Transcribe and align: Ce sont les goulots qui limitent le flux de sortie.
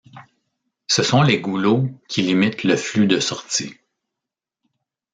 Ce 0.87 1.03
sont 1.03 1.21
les 1.21 1.39
goulots 1.39 1.87
qui 2.09 2.23
limitent 2.23 2.63
le 2.63 2.75
flux 2.75 3.05
de 3.05 3.19
sortie. 3.19 3.75